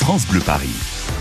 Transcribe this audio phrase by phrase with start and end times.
[0.00, 0.74] France Bleu Paris.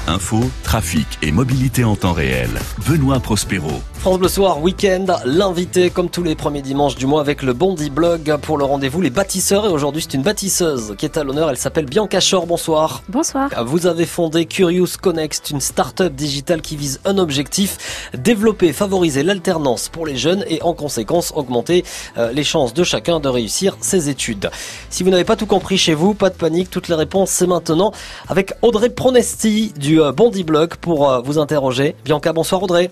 [0.08, 2.50] Info, trafic et mobilité en temps réel.
[2.88, 3.84] Benoît Prospero.
[4.00, 7.90] France Bleu Soir, week-end, l'invité comme tous les premiers dimanches du mois avec le Bondi
[7.90, 9.66] Blog pour le rendez-vous Les Bâtisseurs.
[9.66, 11.50] Et aujourd'hui, c'est une bâtisseuse qui est à l'honneur.
[11.50, 12.48] Elle s'appelle Bianca Chor.
[12.48, 13.04] Bonsoir.
[13.10, 13.50] Bonsoir.
[13.66, 19.90] Vous avez fondé Curious Connect, une start-up digitale qui vise un objectif, développer, favoriser l'alternance
[19.90, 21.84] pour les jeunes et en conséquence augmenter
[22.18, 24.50] euh, les chances de chacun de réussir ses études.
[24.90, 27.48] Si vous n'avez pas tout compris chez vous, pas de panique, toutes les réponses c'est
[27.48, 27.92] maintenant
[28.30, 31.98] avec Audrey Pronesti du euh, Bondi Blog pour euh, vous interroger.
[32.06, 32.92] Bianca, bonsoir Audrey.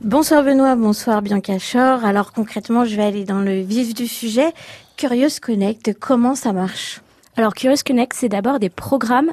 [0.00, 2.06] Bonsoir Benoît, bonsoir Bianca Chor.
[2.06, 4.54] Alors concrètement, je vais aller dans le vif du sujet.
[4.96, 7.02] Curious Connect, comment ça marche?
[7.36, 9.30] Alors Curious Connect, c'est d'abord des programmes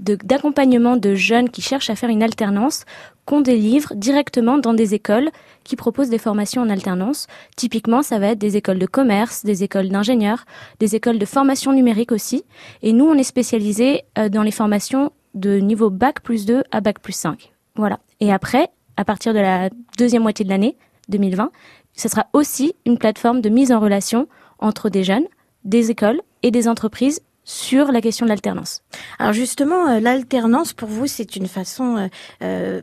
[0.00, 2.84] d'accompagnement de, jeunes qui cherchent à faire une alternance
[3.26, 5.30] qu'on délivre directement dans des écoles
[5.62, 7.28] qui proposent des formations en alternance.
[7.54, 10.46] Typiquement, ça va être des écoles de commerce, des écoles d'ingénieurs,
[10.80, 12.42] des écoles de formation numérique aussi.
[12.82, 16.80] Et nous, on est spécialisé euh, dans les formations de niveau bac plus 2 à
[16.80, 17.52] bac plus 5.
[17.76, 18.00] Voilà.
[18.18, 20.76] Et après, à partir de la deuxième moitié de l'année
[21.08, 21.50] 2020,
[21.94, 25.26] ce sera aussi une plateforme de mise en relation entre des jeunes,
[25.64, 28.82] des écoles et des entreprises sur la question de l'alternance.
[29.18, 32.08] Alors justement, euh, l'alternance pour vous, c'est une façon euh,
[32.42, 32.82] euh,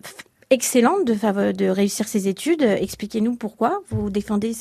[0.50, 2.62] excellente de, de réussir ses études.
[2.62, 4.54] Expliquez-nous pourquoi vous défendez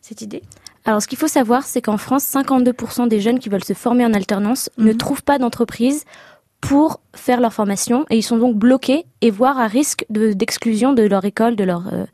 [0.00, 0.42] cette idée.
[0.84, 4.06] Alors, ce qu'il faut savoir, c'est qu'en France, 52% des jeunes qui veulent se former
[4.06, 4.96] en alternance ne mhm.
[4.96, 6.04] trouvent pas d'entreprise
[6.60, 11.02] pour faire leur formation et ils sont donc bloqués et voire à risque d'exclusion de,
[11.02, 12.04] leur école, de leur euh,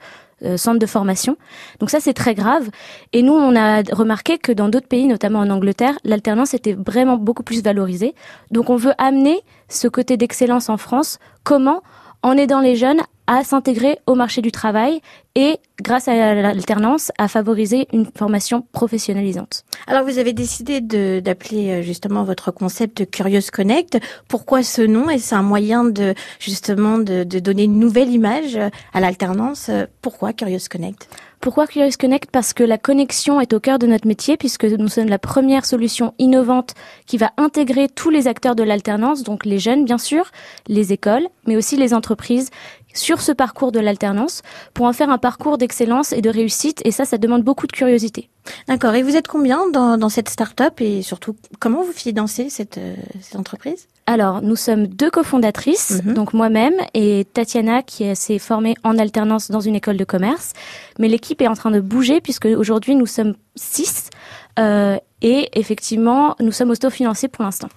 [0.44, 1.36] euh, centre de formation.
[1.80, 2.68] Donc ça c'est très grave
[3.12, 7.16] et nous on a remarqué que dans d'autres pays, notamment en Angleterre, l'alternance était vraiment
[7.16, 8.14] beaucoup plus valorisée.
[8.50, 11.18] Donc on veut amener ce côté d'excellence en France.
[11.44, 11.82] Comment
[12.24, 15.00] en aidant les jeunes à s'intégrer au marché du travail
[15.34, 19.64] et, grâce à l'alternance, à favoriser une formation professionnalisante.
[19.86, 23.98] Alors, vous avez décidé d'appeler euh, justement votre concept Curious Connect.
[24.28, 25.08] Pourquoi ce nom?
[25.10, 28.58] Est-ce un moyen de justement de, de donner une nouvelle image
[28.92, 29.70] à l'alternance?
[30.00, 31.08] Pourquoi Curious Connect?
[31.44, 34.88] Pourquoi Curious Connect Parce que la connexion est au cœur de notre métier, puisque nous
[34.88, 36.72] sommes la première solution innovante
[37.04, 40.30] qui va intégrer tous les acteurs de l'alternance, donc les jeunes bien sûr,
[40.68, 42.48] les écoles, mais aussi les entreprises
[42.94, 46.80] sur ce parcours de l'alternance pour en faire un parcours d'excellence et de réussite.
[46.84, 48.30] Et ça, ça demande beaucoup de curiosité.
[48.68, 48.94] D'accord.
[48.94, 52.94] Et vous êtes combien dans, dans cette start-up et surtout, comment vous financez cette, euh,
[53.20, 53.88] cette entreprise?
[54.06, 56.14] Alors, nous sommes deux cofondatrices, mhm.
[56.14, 60.52] donc moi-même et Tatiana qui s'est formée en alternance dans une école de commerce.
[60.98, 64.10] Mais l'équipe est en train de bouger puisque aujourd'hui nous sommes six
[64.58, 67.68] euh, et effectivement nous sommes auto-financés pour l'instant.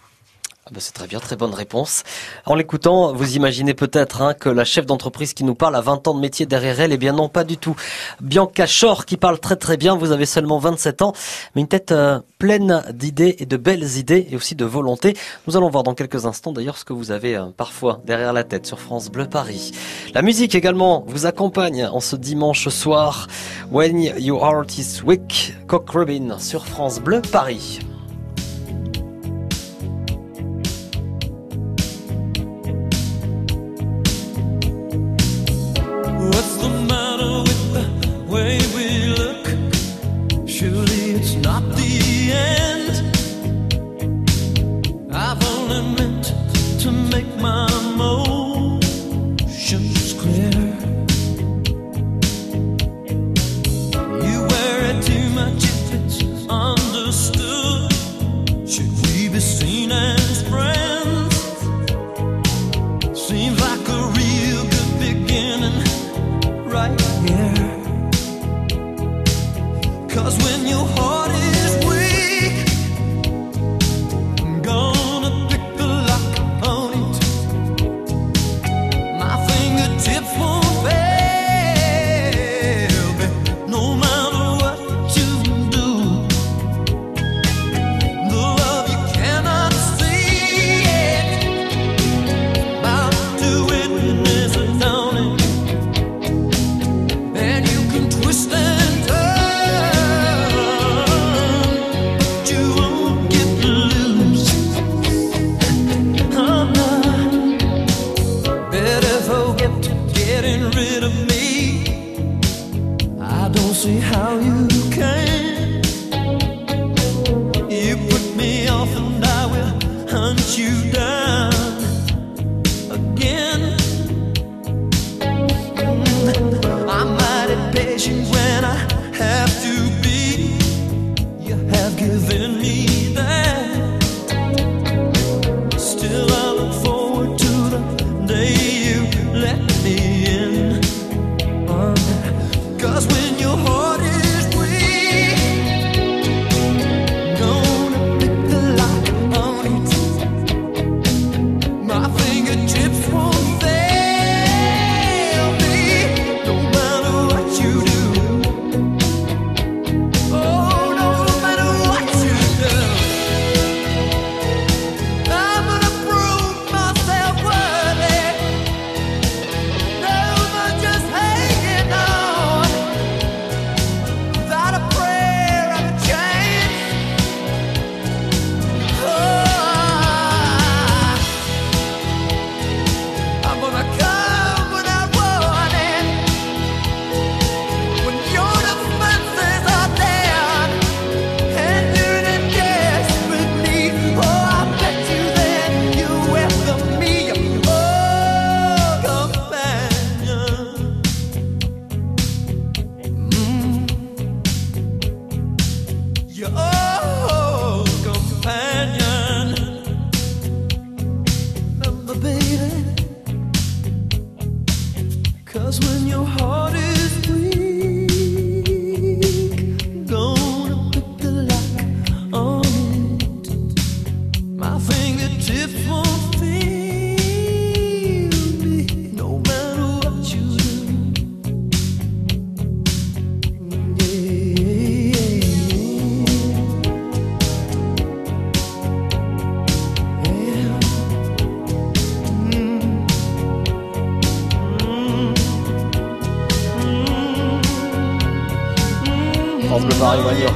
[0.71, 2.03] Bah, c'est très bien, très bonne réponse.
[2.45, 6.07] En l'écoutant, vous imaginez peut-être hein, que la chef d'entreprise qui nous parle a 20
[6.07, 6.91] ans de métier derrière elle.
[6.91, 7.75] Eh bien non, pas du tout.
[8.19, 11.13] Bianca Chor qui parle très très bien, vous avez seulement 27 ans,
[11.55, 15.15] mais une tête euh, pleine d'idées et de belles idées et aussi de volonté.
[15.47, 18.43] Nous allons voir dans quelques instants d'ailleurs ce que vous avez euh, parfois derrière la
[18.43, 19.71] tête sur France Bleu Paris.
[20.13, 23.27] La musique également vous accompagne en ce dimanche soir.
[23.71, 27.79] When You Are This Week, Cock Robin sur France Bleu Paris.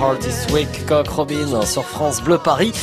[0.01, 2.73] Heart Weak, Coq Robin sur France Bleu Paris.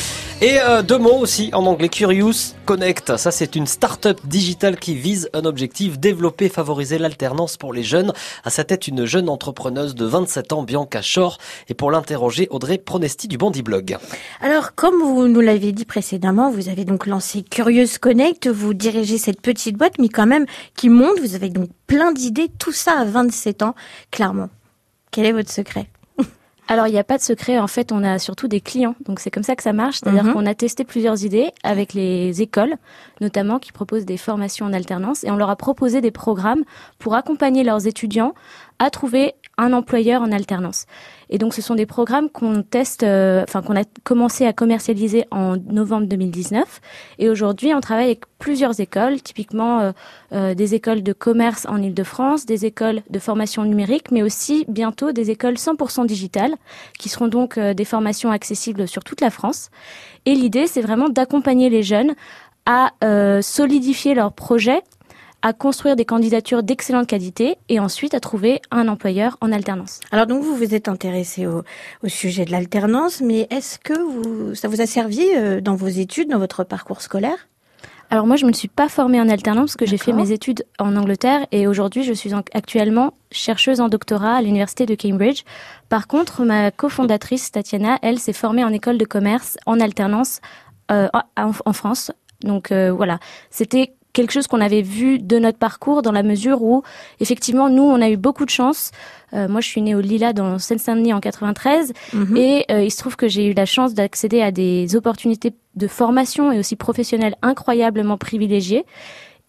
[0.41, 3.17] Et euh, deux mots aussi en anglais, Curious Connect.
[3.17, 8.13] Ça, c'est une start-up digitale qui vise un objectif, développer, favoriser l'alternance pour les jeunes.
[8.45, 11.39] À sa tête, une jeune entrepreneuse de 27 ans, Bianca Shore.
[11.67, 13.97] Et pour l'interroger, Audrey Pronesti du Bondi Blog.
[14.39, 18.47] Alors, comme vous nous l'avez dit précédemment, vous avez donc lancé Curious Connect.
[18.47, 20.45] Vous dirigez cette petite boîte, mais quand même
[20.77, 21.19] qui monte.
[21.19, 22.47] Vous avez donc plein d'idées.
[22.59, 23.75] Tout ça à 27 ans,
[24.09, 24.47] clairement.
[25.11, 25.89] Quel est votre secret?
[26.71, 27.57] Alors, il n'y a pas de secret.
[27.57, 28.93] En fait, on a surtout des clients.
[29.05, 29.97] Donc, c'est comme ça que ça marche.
[29.99, 30.33] C'est-à-dire Mhm.
[30.33, 32.75] qu'on a testé plusieurs idées avec les écoles,
[33.21, 35.23] notamment, qui proposent des formations en alternance.
[35.23, 36.63] Et on leur a proposé des programmes
[36.99, 38.35] pour accompagner leurs étudiants
[38.77, 40.85] à trouver un employeur en alternance.
[41.29, 45.25] Et donc, ce sont des programmes qu'on teste, euh, enfin, qu'on a commencé à commercialiser
[45.31, 46.81] en novembre 2019.
[47.19, 49.91] Et aujourd'hui, on travaille avec plusieurs écoles, typiquement euh,
[50.33, 55.11] euh, des écoles de commerce en Ile-de-France, des écoles de formation numérique, mais aussi bientôt
[55.11, 56.55] des écoles 100% digitales,
[56.97, 59.69] qui seront donc des formations accessibles sur toute la France.
[60.25, 62.15] Et l'idée, c'est vraiment d'accompagner les jeunes
[62.65, 62.91] à
[63.41, 64.81] solidifier leur projet,
[65.41, 69.99] à construire des candidatures d'excellente qualité et ensuite à trouver un employeur en alternance.
[70.11, 71.63] Alors donc vous vous êtes intéressé au,
[72.03, 75.87] au sujet de l'alternance, mais est-ce que vous, ça vous a servi euh, dans vos
[75.87, 77.47] études, dans votre parcours scolaire?
[78.11, 80.65] Alors moi, je me suis pas formée en alternance parce que j'ai fait mes études
[80.79, 85.43] en Angleterre et aujourd'hui, je suis en- actuellement chercheuse en doctorat à l'université de Cambridge.
[85.89, 90.41] Par contre, ma cofondatrice Tatiana, elle, s'est formée en école de commerce en alternance
[90.91, 91.07] euh,
[91.37, 92.11] en, en France.
[92.41, 93.19] Donc euh, voilà,
[93.51, 96.83] c'était quelque chose qu'on avait vu de notre parcours dans la mesure où
[97.19, 98.91] effectivement nous on a eu beaucoup de chance.
[99.33, 102.35] Euh, moi je suis née au Lila dans Seine-Saint-Denis en 93 Mhm.
[102.37, 105.87] et euh, il se trouve que j'ai eu la chance d'accéder à des opportunités de
[105.87, 108.85] formation et aussi professionnelles incroyablement privilégiées.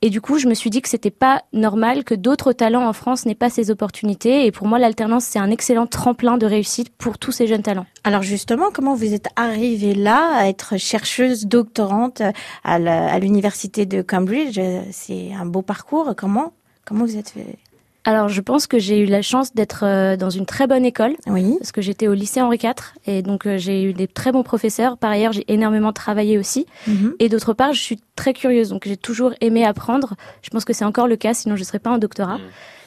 [0.03, 2.95] Et du coup, je me suis dit que c'était pas normal que d'autres talents en
[2.95, 4.47] France n'aient pas ces opportunités.
[4.47, 7.87] Et pour moi, l'alternance, c'est un excellent tremplin de réussite pour tous ces jeunes talents.
[8.05, 12.23] Alors justement, comment vous êtes arrivée là à être chercheuse doctorante
[12.65, 14.59] à l'université de Cambridge?
[14.91, 16.15] C'est un beau parcours.
[16.17, 16.55] Comment
[16.87, 17.59] Comment vous êtes fait
[18.05, 21.17] Alors, je pense que j'ai eu la chance d'être euh, dans une très bonne école.
[21.27, 21.57] Oui.
[21.59, 22.73] Parce que j'étais au lycée Henri IV
[23.07, 24.97] et donc euh, j'ai eu des très bons professeurs.
[24.97, 26.67] Par ailleurs, j'ai énormément travaillé aussi.
[26.87, 27.15] Mhm.
[27.19, 30.15] Et d'autre part, je suis très curieuse, donc j'ai toujours aimé apprendre.
[30.43, 32.39] Je pense que c'est encore le cas, sinon je ne serais pas en doctorat.
[32.39, 32.43] Mm.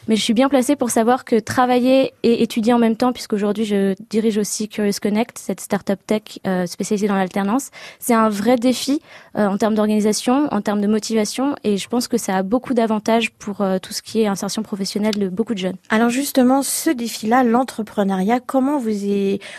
[0.10, 3.64] Mais je suis bien placée pour savoir que travailler et étudier en même temps, puisqu'aujourd'hui
[3.64, 8.58] je dirige aussi Curious Connect, cette start-up tech euh, spécialisée dans l'alternance, c'est un vrai
[8.58, 9.02] défi
[9.38, 12.74] euh, en termes d'organisation, en termes de motivation, et je pense que ça a beaucoup
[12.74, 15.78] d'avantages pour euh, tout ce qui est insertion professionnelle de beaucoup de jeunes.
[15.90, 18.94] Alors justement, ce défi-là, l'entrepreneuriat, comment vous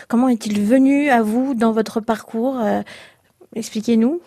[0.07, 2.57] comment est-il venu à vous dans votre parcours?
[3.55, 4.21] Expliquez-nous.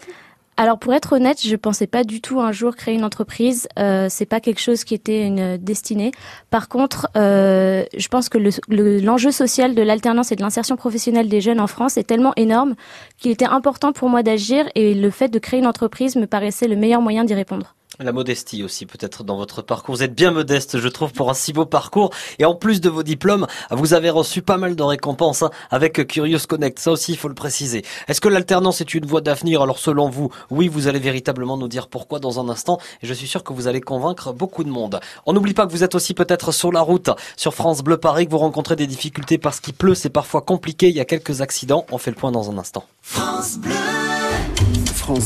[0.61, 3.69] Alors pour être honnête, je pensais pas du tout un jour créer une entreprise.
[3.79, 6.11] Euh, c'est pas quelque chose qui était une destinée.
[6.51, 10.75] Par contre, euh, je pense que le- le- l'enjeu social de l'alternance et de l'insertion
[10.75, 12.75] professionnelle des jeunes en France est tellement énorme
[13.19, 16.67] qu'il était important pour moi d'agir et le fait de créer une entreprise me paraissait
[16.67, 17.77] le meilleur moyen d'y répondre.
[18.01, 19.97] La modestie aussi peut-être dans votre parcours.
[19.97, 22.11] Vous êtes bien modeste, je trouve, pour un si beau parcours.
[22.39, 26.07] Et en plus de vos diplômes, vous avez reçu pas mal de récompenses hein, avec
[26.07, 26.79] Curious Connect.
[26.79, 27.85] Ça aussi, il faut le préciser.
[28.07, 29.63] Est-ce que l'alternance est une voie d'avenir?
[29.63, 32.79] Alors selon vous, oui, vous allez véritablement nous dire pourquoi dans un instant.
[33.03, 35.01] Et je suis sûr que vous allez convaincre beaucoup de monde.
[35.27, 38.27] On n'oublie pas que vous êtes aussi peut-être sur la route, sur France Bleu Paris,
[38.27, 40.89] que vous rencontrez des difficultés parce qu'il pleut, c'est parfois compliqué.
[40.89, 41.85] Il y a quelques accidents.
[41.91, 42.85] On fait le point dans un instant.
[43.03, 43.59] France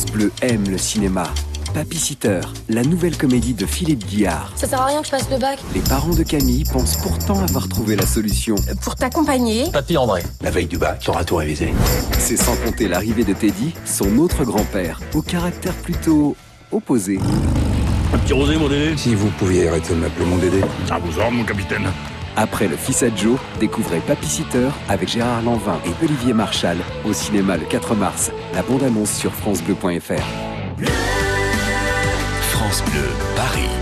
[0.06, 1.24] Bleu aime le cinéma.
[1.74, 4.52] Papy Sitter, la nouvelle comédie de Philippe Guillard.
[4.56, 5.58] Ça sert à rien que je passe le bac.
[5.74, 8.56] Les parents de Camille pensent pourtant avoir trouvé la solution.
[8.82, 10.22] Pour t'accompagner, Papy André.
[10.42, 11.72] La veille du bac, t'auras tout révisé.
[12.18, 16.36] C'est sans compter l'arrivée de Teddy, son autre grand-père, au caractère plutôt
[16.70, 17.18] opposé.
[18.12, 18.94] Un petit rosé, mon Dédé.
[18.98, 20.60] Si vous pouviez arrêter de m'appeler mon Dédé.
[20.90, 21.86] À vos ordres, mon capitaine.
[22.36, 27.14] Après le fils à Joe, découvrez Papy Sitter avec Gérard Lanvin et Olivier Marchal au
[27.14, 28.30] cinéma le 4 mars.
[28.54, 31.31] La bande-annonce sur francebleu.fr.
[32.72, 33.04] France Bleu,
[33.36, 33.81] Paris.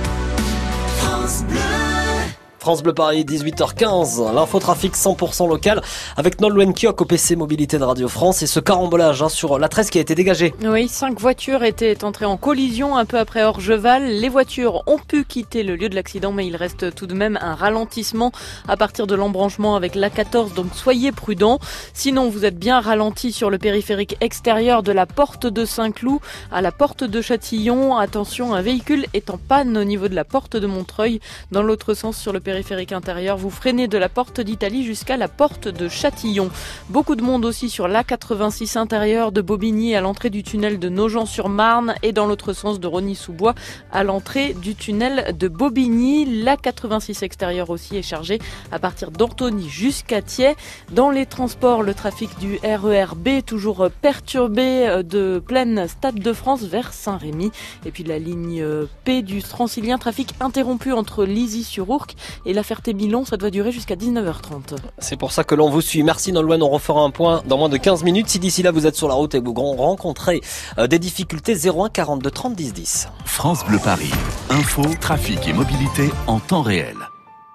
[2.60, 5.80] France Bleu Paris, 18h15, l'infotrafic 100% local
[6.18, 9.70] avec Nolwenn Kiok au PC Mobilité de Radio France et ce carambolage hein, sur la
[9.70, 10.52] 13 qui a été dégagée.
[10.62, 14.04] Oui, cinq voitures étaient entrées en collision un peu après Orgeval.
[14.04, 17.38] Les voitures ont pu quitter le lieu de l'accident, mais il reste tout de même
[17.40, 18.30] un ralentissement
[18.68, 21.60] à partir de l'embranchement avec l'A14, donc soyez prudents.
[21.94, 26.20] Sinon, vous êtes bien ralenti sur le périphérique extérieur de la porte de Saint-Cloud
[26.52, 27.96] à la porte de Châtillon.
[27.96, 31.20] Attention, un véhicule est en panne au niveau de la porte de Montreuil.
[31.52, 35.16] Dans l'autre sens, sur le périphérique périphérique intérieur, vous freinez de la porte d'Italie jusqu'à
[35.16, 36.50] la porte de Châtillon.
[36.88, 41.94] Beaucoup de monde aussi sur l'A86 intérieur de Bobigny à l'entrée du tunnel de Nogent-sur-Marne
[42.02, 43.54] et dans l'autre sens de Rony-sous-Bois
[43.92, 46.42] à l'entrée du tunnel de Bobigny.
[46.42, 48.40] L'A86 extérieur aussi est chargé
[48.72, 50.56] à partir d'Antony jusqu'à Thiers.
[50.90, 56.62] Dans les transports, le trafic du RERB toujours perturbé euh, de pleine Stade de France
[56.62, 57.52] vers Saint-Rémy.
[57.86, 62.16] Et puis la ligne euh, P du Transilien, trafic interrompu entre Lizy-sur-Ourcq
[62.46, 63.24] et la Ferté-Milon.
[63.24, 64.76] Ça doit durer jusqu'à 19h30.
[64.98, 66.02] C'est pour ça que l'on vous suit.
[66.02, 68.28] Merci Nolwenn, on refera un point dans moins de 15 minutes.
[68.28, 70.40] Si d'ici là vous êtes sur la route et vous rencontrez
[70.78, 73.08] euh, des difficultés, 01 42 30 10 10.
[73.24, 74.10] France Bleu Paris.
[74.50, 76.96] Info, trafic et mobilité en temps réel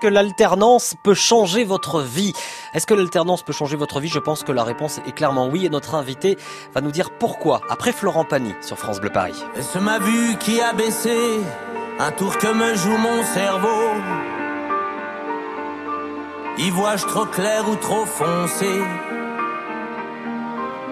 [0.02, 2.34] que l'alternance peut changer votre vie
[2.74, 4.08] Est-ce que l'alternance peut changer votre vie?
[4.08, 6.38] Je pense que la réponse est clairement oui et notre invité
[6.74, 9.44] va nous dire pourquoi après Florent Pagny sur France Bleu Paris.
[9.56, 11.40] Est-ce ma vue qui a baissé
[12.00, 14.45] Un tour que me joue mon cerveau
[16.58, 18.82] Y vois-je trop clair ou trop foncé?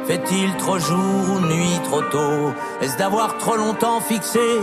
[0.05, 2.53] Fait-il trop jour ou nuit trop tôt?
[2.82, 4.60] Est-ce d'avoir trop longtemps fixé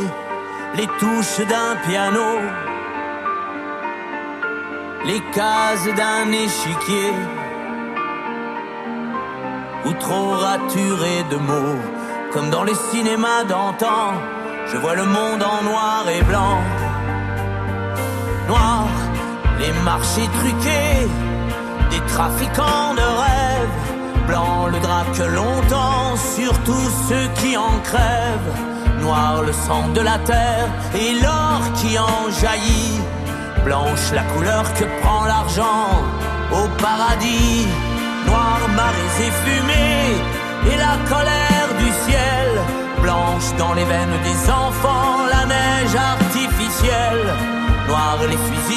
[0.74, 2.38] les touches d'un piano?
[5.06, 7.12] Les cases d'un échiquier?
[9.86, 11.80] Ou trop raturé de mots,
[12.32, 14.12] comme dans les cinémas d'antan.
[14.66, 16.58] Je vois le monde en noir et blanc.
[18.46, 18.79] Noir,
[19.60, 21.08] les marchés truqués,
[21.90, 23.76] des trafiquants de rêves.
[24.26, 28.54] Blanc, le drap que l'on tend sur tous ceux qui en crèvent.
[29.00, 33.00] Noir, le sang de la terre et l'or qui en jaillit
[33.64, 35.88] Blanche la couleur que prend l'argent
[36.52, 37.66] au paradis.
[38.26, 42.48] Noir marées et fumée et la colère du ciel.
[43.02, 46.19] Blanche dans les veines des enfants la neige.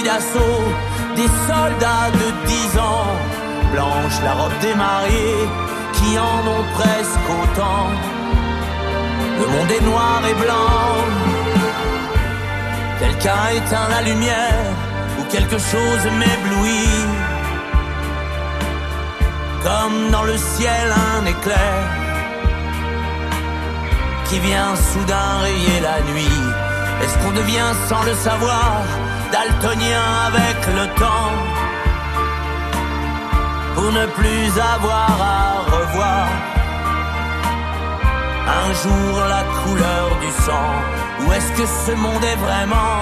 [0.04, 0.66] D'assaut
[1.16, 3.16] des soldats de dix ans.
[3.72, 5.48] Blanche la robe des mariés
[5.94, 7.88] qui en ont presque autant.
[9.40, 10.94] Le monde est noir et blanc
[13.00, 14.66] Quelqu'un éteint la lumière
[15.20, 17.06] ou quelque chose m'éblouit.
[19.64, 21.80] Comme dans le ciel un éclair
[24.26, 26.42] qui vient soudain rayer la nuit.
[27.02, 28.82] Est-ce qu'on devient sans le savoir?
[29.34, 31.34] Daltonien avec le temps.
[33.74, 36.28] Pour ne plus avoir à revoir
[38.62, 40.72] un jour la couleur du sang.
[41.22, 43.00] Ou est-ce que ce monde est vraiment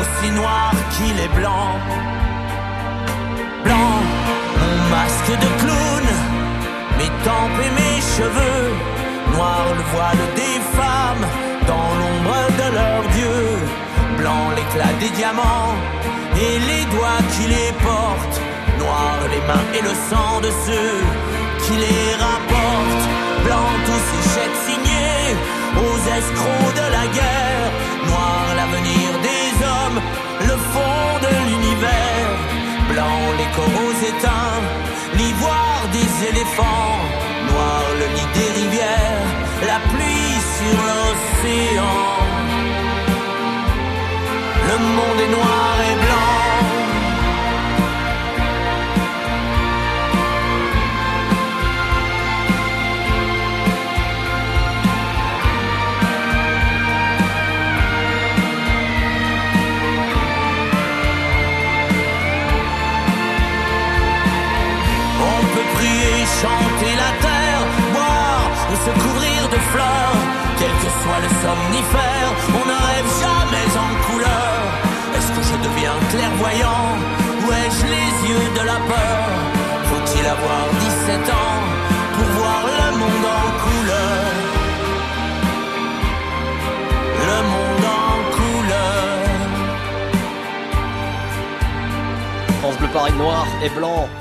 [0.00, 1.70] aussi noir qu'il est blanc?
[3.64, 3.96] Blanc,
[4.60, 6.04] mon masque de clown,
[6.98, 8.66] mes tempes et mes cheveux.
[9.32, 11.26] Noir le voile des femmes
[11.70, 13.85] dans l'ombre de leur dieu
[14.18, 15.74] Blanc l'éclat des diamants
[16.36, 18.40] et les doigts qui les portent
[18.78, 20.98] Noir les mains et le sang de ceux
[21.64, 23.06] qui les rapportent
[23.44, 25.36] Blanc tous ces chèques signés
[25.84, 27.68] aux escrocs de la guerre.
[28.08, 30.00] Noir l'avenir des hommes,
[30.50, 32.30] le fond de l'univers.
[32.90, 34.62] Blanc les coraux éteints,
[35.18, 36.98] l'ivoire des éléphants.
[37.50, 39.28] Noir le lit des rivières,
[39.70, 42.35] la pluie sur l'océan.
[44.68, 46.45] Le monde est noir et blanc.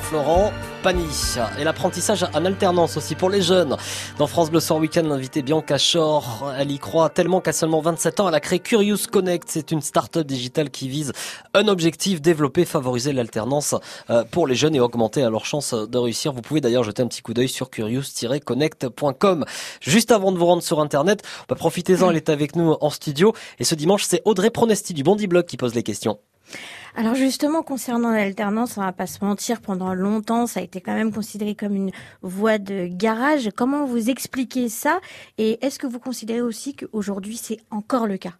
[0.09, 0.51] Florent.
[1.57, 3.75] Et l'apprentissage en alternance aussi pour les jeunes.
[4.19, 8.19] Dans France Bleu Soir Week-end, l'invité Bianca Shore, elle y croit tellement qu'à seulement 27
[8.19, 9.47] ans, elle a créé Curious Connect.
[9.49, 11.11] C'est une start-up digitale qui vise
[11.55, 13.73] un objectif, développer, favoriser l'alternance
[14.11, 16.33] euh, pour les jeunes et augmenter leurs chances de réussir.
[16.33, 19.45] Vous pouvez d'ailleurs jeter un petit coup d'œil sur curious-connect.com.
[19.81, 23.33] Juste avant de vous rendre sur Internet, bah, profitez-en, elle est avec nous en studio.
[23.57, 26.19] Et ce dimanche, c'est Audrey Pronesti du Bondi Blog qui pose les questions.
[26.95, 30.93] Alors justement, concernant l'alternance, on va pas se mentir, pendant longtemps, ça a été quand
[30.93, 33.49] même considéré comme une voie de garage.
[33.55, 35.01] Comment vous expliquez ça?
[35.37, 38.33] Et est-ce que vous considérez aussi qu'aujourd'hui, c'est encore le cas?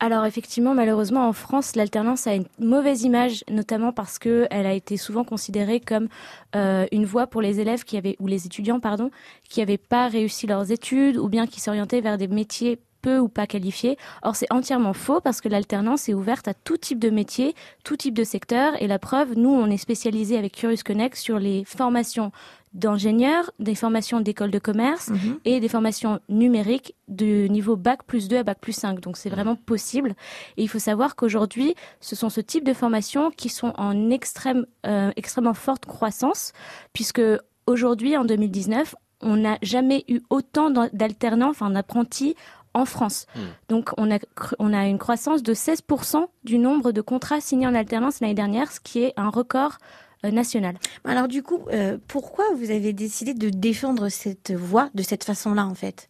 [0.00, 4.74] Alors effectivement, malheureusement, en France, l'alternance a une mauvaise image, notamment parce que elle a
[4.74, 6.08] été souvent considérée comme
[6.56, 9.10] euh, une voie pour les élèves qui avaient ou les étudiants, pardon,
[9.48, 13.28] qui n'avaient pas réussi leurs études ou bien qui s'orientaient vers des métiers peu ou
[13.28, 13.96] pas qualifiés.
[14.22, 17.96] Or, c'est entièrement faux parce que l'alternance est ouverte à tout type de métier, tout
[18.02, 18.68] type de secteur.
[18.82, 22.30] Et la preuve, nous, on est spécialisé avec Curious Connect sur les formations
[22.72, 25.38] d'ingénieurs, des formations d'école de commerce Mhm.
[25.44, 28.98] et des formations numériques de niveau bac plus 2 à bac plus 5.
[29.00, 30.14] Donc c'est vraiment possible.
[30.56, 34.66] Et il faut savoir qu'aujourd'hui, ce sont ce type de formations qui sont en extrême,
[34.86, 36.52] euh, extrêmement forte croissance,
[36.92, 37.22] puisque
[37.68, 42.34] aujourd'hui, en 2019, on n'a jamais eu autant d'al- d'alternants, enfin d'apprentis
[42.74, 43.26] en France.
[43.36, 43.40] Hmm.
[43.68, 47.66] Donc on a, cr- on a une croissance de 16% du nombre de contrats signés
[47.66, 49.78] en alternance l'année dernière, ce qui est un record
[50.24, 50.76] euh, national.
[51.04, 55.66] Alors du coup, euh, pourquoi vous avez décidé de défendre cette voie de cette façon-là
[55.66, 56.08] en fait?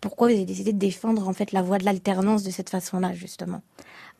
[0.00, 3.14] Pourquoi vous avez décidé de défendre en fait la voie de l'alternance de cette façon-là
[3.14, 3.62] justement?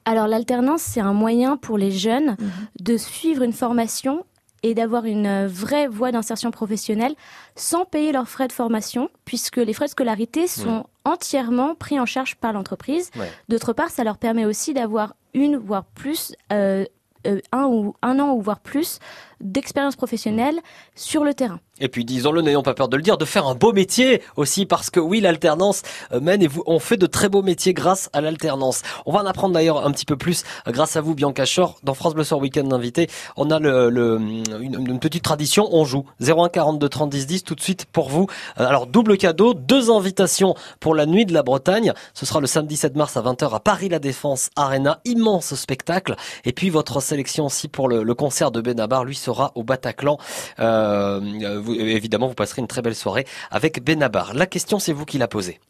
[0.06, 2.50] Alors l'alternance, c'est un moyen pour les jeunes Mhm.
[2.80, 4.24] de suivre une formation
[4.64, 7.14] et d'avoir une euh, vraie voie d'insertion professionnelle
[7.54, 12.06] sans payer leurs frais de formation, puisque les frais de scolarité sont entièrement pris en
[12.06, 13.10] charge par l'entreprise.
[13.14, 13.30] Ouais.
[13.50, 16.86] D'autre part, ça leur permet aussi d'avoir une, voire plus, euh,
[17.26, 19.00] euh, un, ou, un an ou voire plus
[19.40, 20.60] d'expérience professionnelle
[20.94, 21.60] sur le terrain.
[21.80, 24.64] Et puis disons-le, n'ayons pas peur de le dire, de faire un beau métier aussi,
[24.64, 28.20] parce que oui, l'alternance euh, mène et on fait de très beaux métiers grâce à
[28.20, 28.82] l'alternance.
[29.06, 31.80] On va en apprendre d'ailleurs un petit peu plus euh, grâce à vous, Bianca Chor.
[31.82, 36.88] Dans France Bleu Soir Week-end invité, on a une, petite tradition, on joue 01 42
[36.88, 38.28] 30 10 10 tout de suite pour vous.
[38.60, 41.92] Euh, Alors double cadeau, deux invitations pour la nuit de la Bretagne.
[42.14, 46.14] Ce sera le samedi 7 mars à 20h à Paris La Défense Arena, immense spectacle.
[46.44, 50.18] Et puis votre sélection aussi pour le concert de Benabar, lui sera au Bataclan.
[50.58, 54.34] Euh, euh, évidemment, vous passerez une très belle soirée avec Benabar.
[54.34, 55.60] La question, c'est vous qui la posez.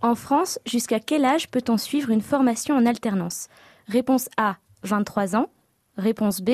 [0.00, 3.48] En France, jusqu'à quel âge peut-on suivre une formation en alternance?
[3.88, 5.48] Réponse A, 23 ans.
[5.96, 6.50] Réponse B,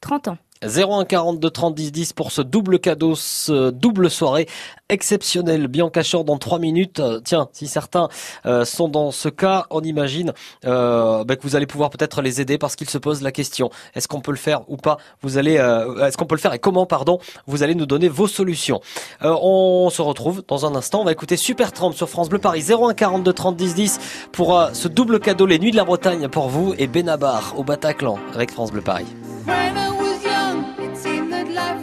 [0.00, 0.38] 30 ans.
[0.62, 4.48] 01 42 30 10 10 pour ce double cadeau, ce double soirée
[4.88, 5.68] exceptionnelle.
[5.68, 7.00] Bianca Chor dans trois minutes.
[7.00, 8.08] Euh, Tiens, si certains
[8.46, 10.32] euh, sont dans ce cas, on imagine
[10.64, 13.70] euh, bah, que vous allez pouvoir peut-être les aider parce qu'ils se posent la question
[13.94, 14.98] est-ce qu'on peut le faire ou pas?
[15.22, 17.18] Vous allez, euh, est-ce qu'on peut le faire et comment Pardon.
[17.46, 18.80] Vous allez nous donner vos solutions?
[19.22, 21.00] On se retrouve dans un instant.
[21.00, 24.00] On va écouter Super Tramp sur France Bleu Paris 01 42 30 10 10
[24.32, 28.18] pour ce double cadeau les nuits de la Bretagne pour vous et Benabar au Bataclan
[28.34, 29.06] avec France Bleu Paris.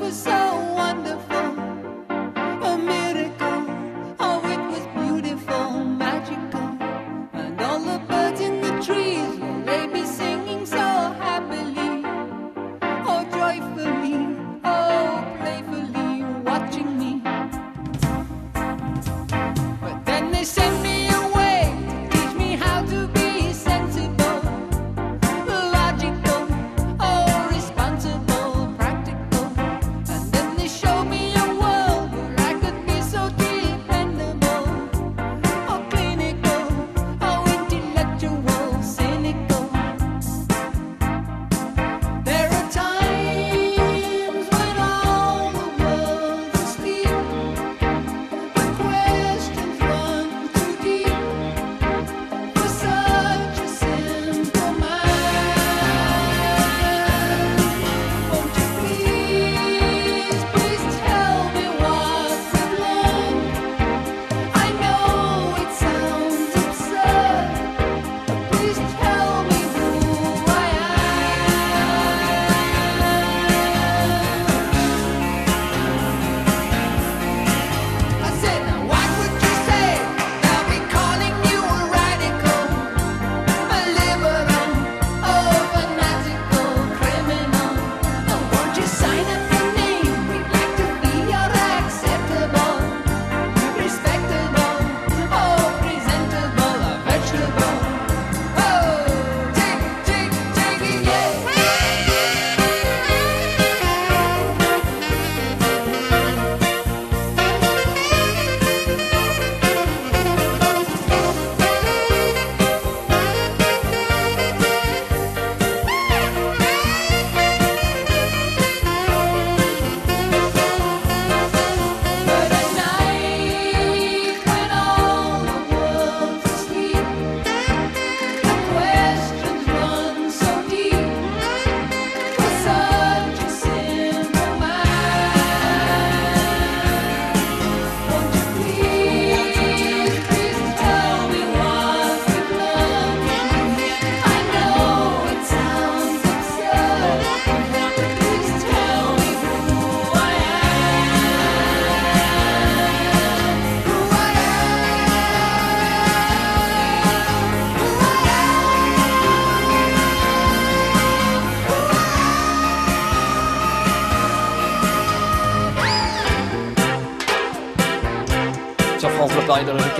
[0.09, 0.38] Was so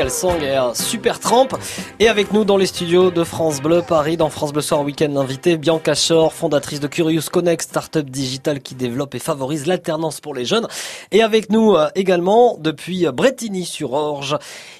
[0.09, 1.55] Song et un super trempe.
[1.99, 5.15] Et avec nous dans les studios de France Bleu Paris, dans France Bleu Soir Week-end,
[5.15, 10.33] invité Bianca Shore, fondatrice de Curious Connect, start-up digital qui développe et favorise l'alternance pour
[10.33, 10.67] les jeunes.
[11.11, 14.37] Et avec nous euh, également, depuis Bretigny-sur-Orge,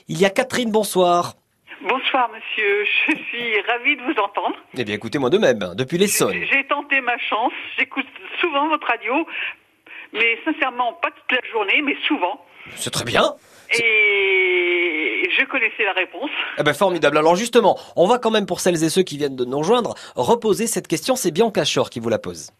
[0.08, 1.36] il y a Catherine, bonsoir.
[1.82, 4.56] Bonsoir monsieur, je suis ravie de vous entendre.
[4.78, 6.34] Eh bien écoutez, moi de même, depuis l'Essonne.
[6.52, 8.08] J'ai tenté ma chance, j'écoute
[8.42, 9.26] souvent votre radio,
[10.12, 12.44] mais sincèrement pas toute la journée, mais souvent.
[12.76, 13.36] C'est très bien.
[13.78, 14.69] Et
[15.40, 16.30] je connaissais la réponse.
[16.58, 17.18] Eh ben formidable.
[17.18, 19.96] Alors justement, on va quand même pour celles et ceux qui viennent de nous rejoindre
[20.16, 21.16] reposer cette question.
[21.16, 22.52] C'est Bianca Shore qui vous la pose.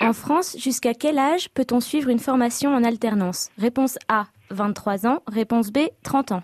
[0.00, 3.50] En France, jusqu'à quel âge peut-on suivre une formation en alternance?
[3.58, 5.22] Réponse A, 23 ans.
[5.26, 6.42] Réponse B, 30 ans.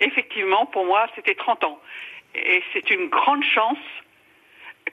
[0.00, 1.78] Effectivement, pour moi, c'était 30 ans.
[2.34, 3.78] Et c'est une grande chance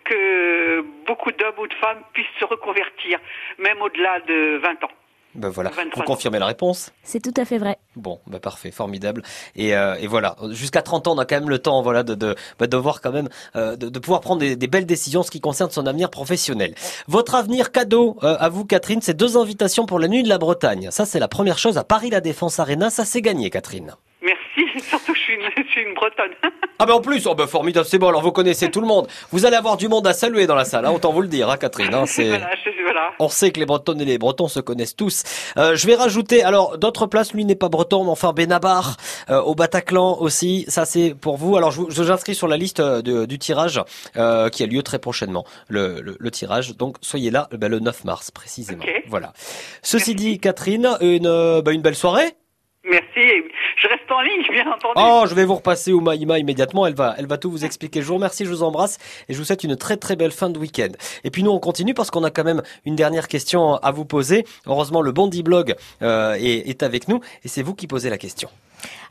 [0.05, 3.19] que beaucoup d'hommes ou de femmes puissent se reconvertir,
[3.59, 4.91] même au-delà de 20 ans.
[5.35, 7.77] Ben voilà, 23 vous confirmez la réponse C'est tout à fait vrai.
[7.95, 9.23] Bon, bah parfait, formidable.
[9.55, 12.13] Et, euh, et voilà, jusqu'à 30 ans, on a quand même le temps, voilà, de
[12.15, 15.21] de, bah, de voir quand même, euh, de, de pouvoir prendre des, des belles décisions
[15.21, 16.75] en ce qui concerne son avenir professionnel.
[17.07, 20.37] Votre avenir cadeau euh, à vous, Catherine, c'est deux invitations pour la nuit de la
[20.37, 20.89] Bretagne.
[20.91, 22.89] Ça, c'est la première chose à Paris La Défense Arena.
[22.89, 23.95] Ça, c'est gagné, Catherine.
[24.89, 26.31] Surtout que je suis une, je suis une bretonne.
[26.79, 28.09] Ah ben en plus, oh ben formidable, c'est bon.
[28.09, 29.07] Alors vous connaissez tout le monde.
[29.31, 30.85] Vous allez avoir du monde à saluer dans la salle.
[30.85, 31.93] Hein, autant vous le dire, hein, Catherine.
[31.93, 32.27] Hein, c'est.
[32.27, 33.11] voilà.
[33.19, 35.23] On sait que les Bretonnes et les Bretons se connaissent tous.
[35.55, 38.97] Euh, je vais rajouter, alors d'autres places, lui n'est pas breton, mais enfin Benabar,
[39.29, 41.55] euh, au Bataclan aussi, ça c'est pour vous.
[41.55, 43.79] Alors je j'inscris sur la liste euh, de- du tirage
[44.17, 46.75] euh, qui a lieu très prochainement, le, le- le tirage.
[46.75, 48.83] Donc soyez là ben, le 9 mars précisément.
[49.07, 49.31] Voilà.
[49.83, 52.35] Ceci dit, Catherine, une, ben, une belle soirée.
[52.89, 53.43] Merci.
[53.81, 54.93] Je reste en ligne, bien entendu.
[54.97, 56.85] Oh, je vais vous repasser au Maïma immédiatement.
[56.85, 58.01] Elle va, elle va tout vous expliquer.
[58.01, 58.97] Je vous remercie, je vous embrasse
[59.29, 60.89] et je vous souhaite une très très belle fin de week-end.
[61.23, 64.03] Et puis nous, on continue parce qu'on a quand même une dernière question à vous
[64.05, 64.45] poser.
[64.65, 68.17] Heureusement, le Bondi Blog euh, est, est avec nous et c'est vous qui posez la
[68.17, 68.49] question.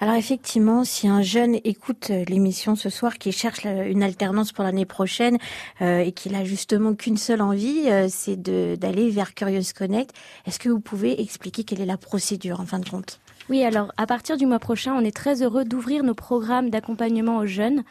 [0.01, 4.65] Alors effectivement, si un jeune écoute euh, l'émission ce soir, qui cherche une alternance pour
[4.65, 5.39] l'année prochaine
[5.81, 10.11] euh, et qu'il a justement qu'une seule envie, euh, c'est de- d'aller vers Curious Connect,
[10.47, 13.19] est-ce que vous pouvez expliquer quelle est la procédure en fin de compte?
[13.53, 17.37] Oui, alors à partir du mois prochain, on est très heureux d'ouvrir nos programmes d'accompagnement
[17.37, 17.85] aux jeunes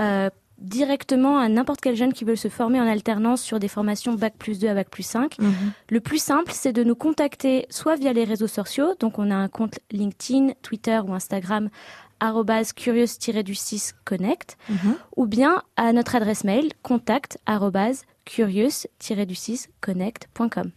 [0.00, 4.14] euh, directement à n'importe quel jeune qui veut se former en alternance sur des formations
[4.14, 5.36] Bac plus 2 à Bac plus 5.
[5.90, 9.34] Le plus simple, c'est de nous contacter soit via les réseaux sociaux, donc on a
[9.34, 11.68] un compte LinkedIn, Twitter ou Instagram
[12.18, 14.94] arrobase curious-du-6 connect Mhm.
[15.18, 20.70] ou bien à notre adresse mail contact arrobase curious-du-6 connect.com.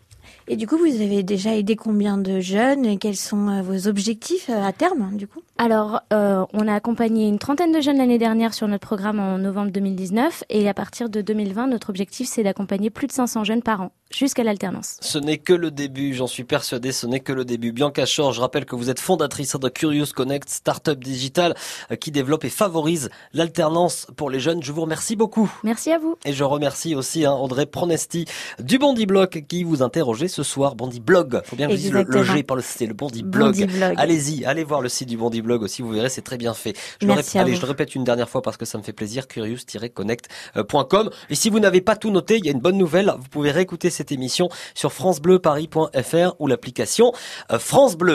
[0.48, 3.88] Et du coup, vous avez déjà aidé combien de jeunes et quels sont euh, vos
[3.88, 5.42] objectifs euh, à terme, du coup?
[5.58, 9.38] Alors, euh, on a accompagné une trentaine de jeunes l'année dernière sur notre programme en
[9.38, 13.62] novembre 2019 et à partir de 2020, notre objectif c'est d'accompagner plus de 500 jeunes
[13.62, 14.98] par an jusqu'à l'alternance.
[15.00, 17.72] Ce n'est que le début, j'en suis persuadé, ce n'est que le début.
[17.72, 21.56] Bianca Shore, je rappelle que vous êtes fondatrice de Curious Connect, start-up digital
[21.90, 24.62] euh, qui développe et favorise l'alternance pour les jeunes.
[24.62, 25.50] Je vous remercie beaucoup.
[25.64, 26.18] Merci à vous.
[26.26, 28.26] Et je remercie aussi hein, André Pronesti
[28.60, 30.76] du Bondi Blog qui vous interrogeait ce soir.
[30.76, 32.24] Bondi Blog, faut bien que je dise le.
[32.24, 33.68] G par le C, le Bondi Blog.
[33.98, 36.76] Allez-y, allez voir le site du Bondi Blog aussi, vous verrez, c'est très bien fait.
[37.02, 38.94] Je Merci le allez, je le répète une dernière fois parce que ça me fait
[38.94, 41.10] plaisir, curious-connect.com.
[41.30, 43.52] Et si vous n'avez pas tout noté, il y a une bonne nouvelle, vous pouvez
[43.52, 47.14] réécouter cette émission sur francebleuparis.fr ou l'application
[47.52, 48.14] euh, France Bleu.